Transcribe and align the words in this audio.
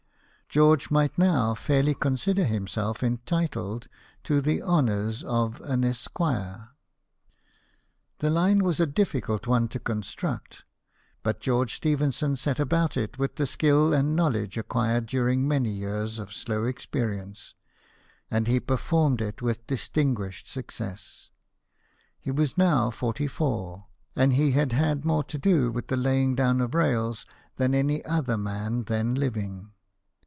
George 0.53 0.91
might 0.91 1.17
now 1.17 1.55
fairly 1.55 1.93
consider 1.93 2.43
himself 2.43 3.01
entitled 3.03 3.87
to 4.25 4.41
the 4.41 4.61
honours 4.61 5.23
of 5.23 5.61
an 5.61 5.85
Esquire. 5.85 6.71
54 8.19 8.29
BIOGRAPHIES 8.29 8.33
OF 8.33 8.33
WORKING 8.33 8.33
MEN. 8.33 8.33
The 8.33 8.41
line 8.41 8.63
was 8.67 8.79
a 8.81 8.85
difficult 8.93 9.47
one 9.47 9.67
to 9.69 9.79
construct; 9.79 10.65
but 11.23 11.39
George 11.39 11.75
Stephenson 11.77 12.35
set 12.35 12.59
about 12.59 12.97
it 12.97 13.17
with 13.17 13.35
the 13.37 13.47
skill 13.47 13.93
and 13.93 14.13
knowledge 14.13 14.57
acquired 14.57 15.05
during 15.05 15.47
many 15.47 15.69
years 15.69 16.19
of 16.19 16.33
slow 16.33 16.65
experience; 16.65 17.55
and 18.29 18.45
he 18.47 18.59
performed 18.59 19.21
it 19.21 19.41
with 19.41 19.65
distinguished 19.67 20.49
success. 20.49 21.31
He 22.19 22.31
was 22.31 22.57
now 22.57 22.89
forty 22.91 23.27
four; 23.27 23.85
and 24.17 24.33
he 24.33 24.51
had 24.51 24.73
had 24.73 25.05
more 25.05 25.23
to 25.23 25.37
do 25.37 25.71
with 25.71 25.87
the 25.87 25.95
laying 25.95 26.35
down 26.35 26.59
of 26.59 26.75
rails 26.75 27.25
than 27.55 27.73
any 27.73 28.03
other 28.03 28.37
man 28.37 28.83
then 28.83 29.15
living. 29.15 29.71